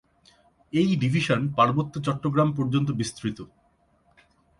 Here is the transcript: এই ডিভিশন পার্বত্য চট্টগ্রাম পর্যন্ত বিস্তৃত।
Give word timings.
এই 0.73 0.89
ডিভিশন 0.95 1.41
পার্বত্য 1.57 1.93
চট্টগ্রাম 2.05 2.49
পর্যন্ত 2.57 2.89
বিস্তৃত। 2.91 3.39